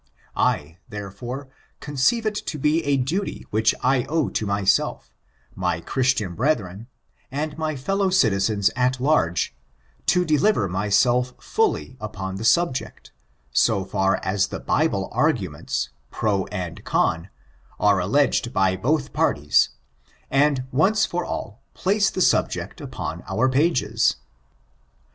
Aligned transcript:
I, 0.35 0.79
therefore, 0.89 1.49
conceive 1.79 2.25
it 2.25 2.33
to 2.33 2.57
be 2.57 2.83
a 2.85 2.97
duty 2.97 3.45
which 3.51 3.75
I 3.83 4.05
owe 4.05 4.29
to 4.29 4.47
myself, 4.47 5.13
my 5.53 5.79
Christian 5.79 6.33
brethren, 6.33 6.87
and 7.29 7.55
my 7.55 7.75
fellow 7.75 8.09
citizens 8.09 8.71
at 8.75 8.99
large, 8.99 9.55
to 10.07 10.25
deliver 10.25 10.67
myself 10.67 11.35
fully 11.39 11.97
upon 12.01 12.37
the 12.37 12.43
subject, 12.43 13.11
so 13.51 13.85
far 13.85 14.15
as 14.23 14.47
the 14.47 14.59
Bible 14.59 15.07
arguments, 15.11 15.89
pro 16.09 16.45
and 16.47 16.81
aw» 16.87 17.25
are 17.79 17.99
alledged 18.01 18.51
by 18.51 18.75
both 18.75 19.13
parties, 19.13 19.69
and, 20.31 20.63
once 20.71 21.05
for 21.05 21.23
all, 21.23 21.61
place 21.75 22.09
the 22.09 22.21
subject 22.23 22.81
upon 22.81 23.21
our 23.27 23.47
pages. 23.47 24.15